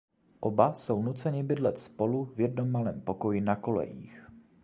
Oba 0.41 0.73
jsou 0.73 1.03
nuceni 1.03 1.43
bydlet 1.43 1.79
spolu 1.79 2.25
v 2.25 2.39
jednom 2.41 2.71
malém 2.71 3.01
pokoji 3.01 3.41
na 3.41 3.55
kolejích. 3.55 4.21